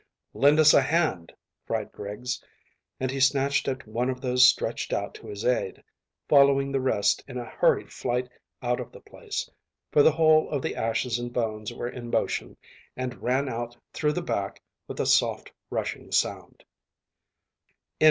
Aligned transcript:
"Lend 0.33 0.59
us 0.59 0.73
a 0.73 0.81
hand," 0.81 1.31
cried 1.67 1.91
Griggs, 1.91 2.43
and 2.99 3.11
he 3.11 3.19
snatched 3.19 3.67
at 3.67 3.87
one 3.87 4.09
of 4.09 4.19
those 4.19 4.43
stretched 4.43 4.93
out 4.93 5.13
to 5.13 5.27
his 5.27 5.45
aid, 5.45 5.83
following 6.27 6.71
the 6.71 6.79
rest 6.81 7.23
in 7.27 7.37
a 7.37 7.45
hurried 7.45 7.93
flight 7.93 8.27
out 8.63 8.79
of 8.79 8.91
the 8.91 8.99
place, 8.99 9.47
for 9.91 10.01
the 10.01 10.13
whole 10.13 10.49
of 10.49 10.63
the 10.63 10.75
ashes 10.75 11.19
and 11.19 11.31
bones 11.31 11.71
were 11.71 11.87
in 11.87 12.09
motion 12.09 12.57
and 12.97 13.21
ran 13.21 13.47
out 13.47 13.77
through 13.93 14.13
the 14.13 14.23
back 14.23 14.59
with 14.87 14.99
a 14.99 15.05
soft 15.05 15.51
rushing 15.69 16.11
sound. 16.11 16.63